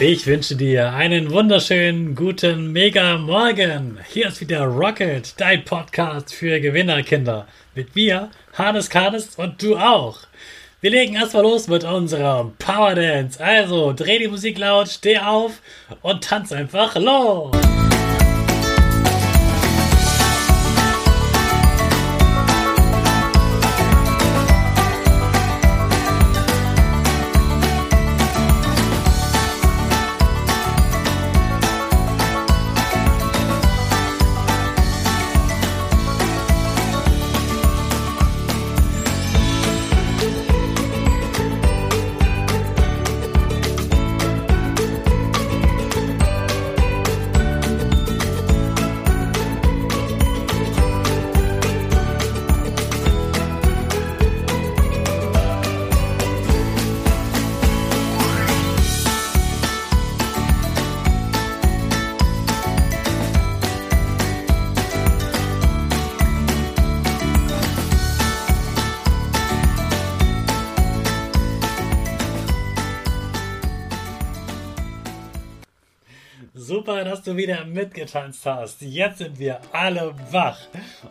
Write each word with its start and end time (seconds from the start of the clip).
Ich 0.00 0.26
wünsche 0.26 0.56
dir 0.56 0.92
einen 0.92 1.30
wunderschönen 1.30 2.16
guten 2.16 2.72
Mega 2.72 3.16
Morgen. 3.16 4.00
Hier 4.12 4.26
ist 4.26 4.40
wieder 4.40 4.64
Rocket, 4.64 5.34
dein 5.40 5.64
Podcast 5.64 6.34
für 6.34 6.58
Gewinnerkinder. 6.58 7.46
Mit 7.76 7.94
mir, 7.94 8.28
Hannes 8.54 8.90
Karnes 8.90 9.36
und 9.36 9.62
du 9.62 9.76
auch. 9.76 10.18
Wir 10.80 10.90
legen 10.90 11.14
erstmal 11.14 11.44
los 11.44 11.68
mit 11.68 11.84
unserem 11.84 12.56
Power 12.58 12.96
Dance. 12.96 13.42
Also 13.42 13.92
dreh 13.92 14.18
die 14.18 14.26
Musik 14.26 14.58
laut, 14.58 14.88
steh 14.88 15.18
auf 15.18 15.60
und 16.02 16.24
tanz 16.24 16.50
einfach 16.50 16.96
los. 16.96 17.52
Super, 76.56 77.02
dass 77.02 77.22
du 77.22 77.36
wieder 77.36 77.64
mitgetanzt 77.64 78.46
hast. 78.46 78.80
Jetzt 78.80 79.18
sind 79.18 79.40
wir 79.40 79.58
alle 79.72 80.14
wach. 80.30 80.56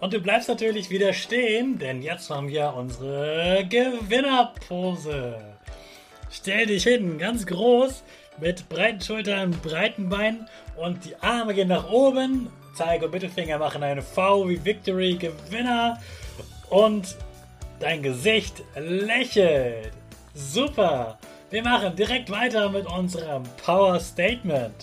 Und 0.00 0.14
du 0.14 0.18
bleibst 0.18 0.48
natürlich 0.48 0.88
wieder 0.88 1.12
stehen, 1.12 1.78
denn 1.78 2.00
jetzt 2.00 2.30
haben 2.30 2.48
wir 2.48 2.72
unsere 2.72 3.66
Gewinnerpose. 3.68 5.36
Stell 6.30 6.64
dich 6.64 6.84
hin, 6.84 7.18
ganz 7.18 7.44
groß, 7.44 8.02
mit 8.40 8.66
breiten 8.70 9.02
Schultern, 9.02 9.50
breiten 9.62 10.08
Beinen 10.08 10.48
und 10.74 11.04
die 11.04 11.14
Arme 11.16 11.52
gehen 11.52 11.68
nach 11.68 11.90
oben. 11.90 12.48
Zeige 12.74 13.04
und 13.04 13.12
Mittelfinger 13.12 13.58
machen 13.58 13.82
eine 13.82 14.00
V 14.00 14.48
wie 14.48 14.64
Victory, 14.64 15.16
Gewinner. 15.16 16.00
Und 16.70 17.14
dein 17.78 18.02
Gesicht 18.02 18.62
lächelt. 18.74 19.92
Super. 20.32 21.18
Wir 21.50 21.62
machen 21.62 21.94
direkt 21.94 22.30
weiter 22.30 22.70
mit 22.70 22.86
unserem 22.86 23.42
Power 23.62 24.00
Statement. 24.00 24.74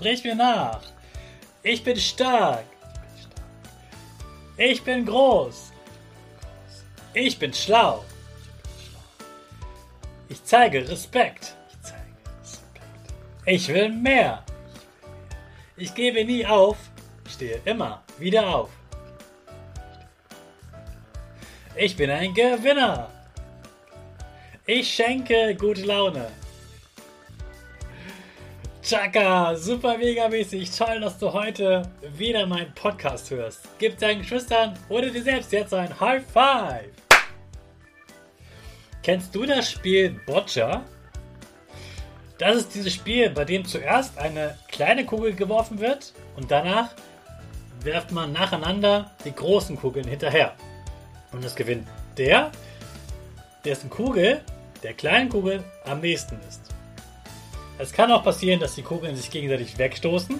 Sprich 0.00 0.24
mir 0.24 0.34
nach. 0.34 0.80
Ich 1.62 1.84
bin 1.84 1.94
stark. 1.94 2.64
Ich 4.56 4.82
bin 4.82 5.04
groß. 5.04 5.72
Ich 7.12 7.38
bin 7.38 7.52
schlau. 7.52 8.02
Ich 10.30 10.42
zeige 10.42 10.88
Respekt. 10.88 11.54
Ich 13.44 13.68
will 13.68 13.90
mehr. 13.90 14.42
Ich 15.76 15.94
gebe 15.94 16.24
nie 16.24 16.46
auf. 16.46 16.78
Ich 17.26 17.34
stehe 17.34 17.60
immer 17.66 18.02
wieder 18.18 18.48
auf. 18.56 18.70
Ich 21.76 21.94
bin 21.94 22.08
ein 22.10 22.32
Gewinner. 22.32 23.10
Ich 24.64 24.94
schenke 24.94 25.54
gute 25.56 25.82
Laune. 25.82 26.30
Chaka, 28.82 29.54
super 29.56 29.98
mega 29.98 30.26
mäßig. 30.28 30.70
Toll, 30.70 31.00
dass 31.00 31.18
du 31.18 31.30
heute 31.30 31.82
wieder 32.16 32.46
meinen 32.46 32.72
Podcast 32.74 33.30
hörst. 33.30 33.68
Gib 33.78 33.98
deinen 33.98 34.20
Geschwistern 34.20 34.74
oder 34.88 35.10
dir 35.10 35.22
selbst 35.22 35.52
jetzt 35.52 35.74
ein 35.74 36.00
High 36.00 36.24
Five. 36.24 36.88
Kennst 39.02 39.34
du 39.34 39.44
das 39.44 39.70
Spiel 39.70 40.18
Boccia? 40.24 40.82
Das 42.38 42.56
ist 42.56 42.74
dieses 42.74 42.94
Spiel, 42.94 43.28
bei 43.28 43.44
dem 43.44 43.66
zuerst 43.66 44.16
eine 44.16 44.56
kleine 44.68 45.04
Kugel 45.04 45.34
geworfen 45.34 45.78
wird 45.78 46.14
und 46.36 46.50
danach 46.50 46.94
werft 47.82 48.12
man 48.12 48.32
nacheinander 48.32 49.10
die 49.26 49.34
großen 49.34 49.76
Kugeln 49.76 50.08
hinterher. 50.08 50.54
Und 51.32 51.44
es 51.44 51.54
gewinnt 51.54 51.86
der, 52.16 52.50
dessen 53.62 53.90
Kugel 53.90 54.40
der 54.82 54.94
kleinen 54.94 55.28
Kugel 55.28 55.62
am 55.84 56.00
nächsten 56.00 56.38
ist. 56.48 56.69
Es 57.80 57.94
kann 57.94 58.12
auch 58.12 58.22
passieren, 58.22 58.60
dass 58.60 58.74
die 58.74 58.82
Kugeln 58.82 59.16
sich 59.16 59.30
gegenseitig 59.30 59.78
wegstoßen 59.78 60.38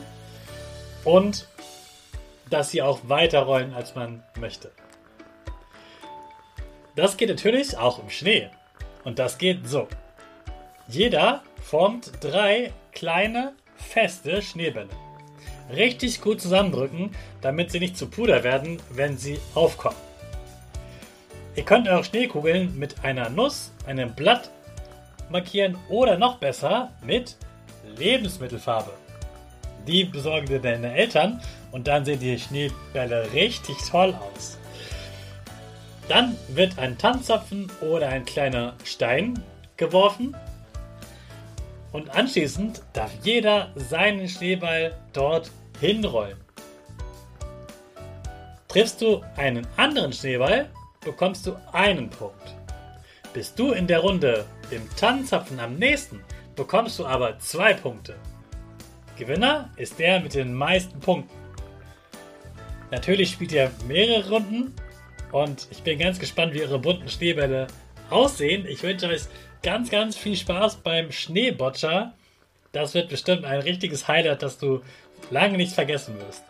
und 1.05 1.49
dass 2.51 2.71
sie 2.71 2.83
auch 2.83 3.01
weiter 3.05 3.41
rollen, 3.41 3.73
als 3.73 3.95
man 3.95 4.23
möchte. 4.39 4.71
Das 6.97 7.17
geht 7.17 7.31
natürlich 7.31 7.79
auch 7.79 7.99
im 7.99 8.11
Schnee. 8.11 8.51
Und 9.05 9.19
das 9.19 9.39
geht 9.39 9.67
so. 9.67 9.89
Jeder 10.87 11.43
formt 11.63 12.13
drei 12.21 12.75
kleine, 12.93 13.55
feste 13.75 14.43
Schneebälle. 14.43 14.91
Richtig 15.75 16.21
gut 16.21 16.43
zusammendrücken, 16.43 17.17
damit 17.41 17.71
sie 17.71 17.81
nicht 17.81 17.97
zu 17.97 18.09
Puder 18.11 18.45
werden, 18.45 18.83
wenn 18.91 19.17
sie 19.17 19.41
aufkommen. 19.55 19.97
Ihr 21.57 21.65
könnt 21.65 21.89
eure 21.89 22.05
Schneekugeln 22.05 22.79
mit 22.79 23.03
einer 23.03 23.31
Nuss, 23.31 23.73
einem 23.87 24.15
Blatt 24.15 24.51
markieren 25.31 25.77
oder 25.89 26.19
noch 26.19 26.39
besser 26.39 26.93
mit 27.05 27.37
Lebensmittelfarbe. 27.97 28.91
Die 29.87 30.05
besorgen 30.05 30.47
dir 30.47 30.61
deine 30.61 30.95
Eltern 30.95 31.41
und 31.73 31.87
dann 31.87 32.05
sehen 32.05 32.21
die 32.21 32.39
Schneebälle 32.39 33.33
richtig 33.33 33.77
toll 33.91 34.15
aus. 34.35 34.59
Dann 36.09 36.37
wird 36.49 36.79
ein 36.79 36.99
Tanzzapfen 36.99 37.71
oder 37.81 38.09
ein 38.09 38.25
kleiner 38.25 38.75
Stein 38.85 39.43
geworfen 39.77 40.37
und 41.93 42.11
anschließend 42.11 42.83
darf 42.93 43.13
jeder 43.23 43.71
seinen 43.75 44.29
Schneeball 44.29 44.95
dort 45.13 45.51
hinrollen. 45.81 46.39
Triffst 48.69 49.01
du 49.01 49.25
einen 49.37 49.67
anderen 49.77 50.13
Schneeball, 50.13 50.69
bekommst 51.05 51.47
du 51.47 51.57
einen 51.73 52.09
Punkt. 52.11 52.55
Bist 53.33 53.59
du 53.59 53.73
in 53.73 53.87
der 53.87 54.01
Runde 54.01 54.45
im 54.73 54.89
Tannenzapfen 54.97 55.61
am 55.61 55.77
nächsten, 55.77 56.23
bekommst 56.57 56.99
du 56.99 57.07
aber 57.07 57.39
zwei 57.39 57.75
Punkte. 57.75 58.17
Gewinner 59.19 59.71
ist 59.77 59.99
der 59.99 60.21
mit 60.21 60.35
den 60.35 60.55
meisten 60.55 60.99
Punkten. 61.01 61.35
Natürlich 62.91 63.31
spielt 63.31 63.53
ihr 63.53 63.71
mehrere 63.87 64.31
Runden 64.31 64.75
und 65.33 65.69
ich 65.71 65.83
bin 65.83 65.99
ganz 65.99 66.19
gespannt, 66.19 66.55
wie 66.55 66.63
eure 66.63 66.79
bunten 66.79 67.09
Schneebälle 67.09 67.67
aussehen. 68.09 68.67
Ich 68.67 68.83
wünsche 68.83 69.07
euch 69.09 69.23
ganz, 69.63 69.91
ganz 69.91 70.17
viel 70.17 70.37
Spaß 70.37 70.77
beim 70.77 71.13
Schneeboccia. 71.13 72.15
Das 72.73 72.95
wird 72.95 73.09
bestimmt 73.09 73.45
ein 73.45 73.61
richtiges 73.61 74.09
Highlight, 74.09 74.43
das 74.43 74.59
du 74.59 74.81
lange 75.31 75.57
nicht 75.57 75.73
vergessen 75.73 76.19
wirst. 76.19 76.45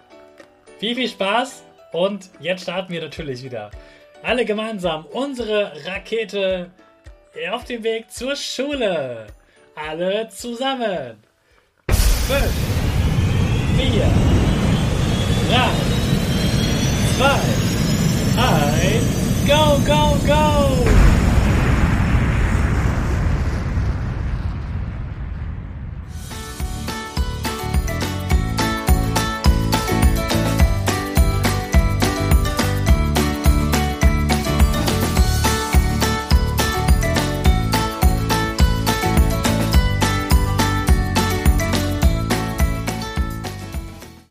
Viel, 0.79 0.95
viel 0.95 1.09
Spaß 1.09 1.63
und 1.93 2.31
jetzt 2.41 2.63
starten 2.63 2.93
wir 2.93 3.01
natürlich 3.01 3.43
wieder 3.43 3.71
alle 4.23 4.45
gemeinsam 4.45 5.07
unsere 5.07 5.73
Rakete 5.87 6.71
auf 7.51 7.65
dem 7.65 7.83
Weg 7.83 8.11
zur 8.11 8.37
Schule. 8.37 9.27
Alle 9.75 10.29
zusammen. 10.29 11.23
Fünf, 11.89 12.55
vier, 13.77 14.11
drei, 15.49 15.71
zwei, 17.17 17.41
eins, 18.41 19.05
go, 19.47 19.79
go, 19.87 20.17
go! 20.27 20.90